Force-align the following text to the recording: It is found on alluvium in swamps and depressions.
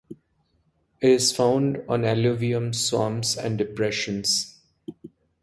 It 0.99 1.11
is 1.11 1.31
found 1.31 1.83
on 1.87 2.05
alluvium 2.05 2.65
in 2.69 2.73
swamps 2.73 3.37
and 3.37 3.55
depressions. 3.55 4.59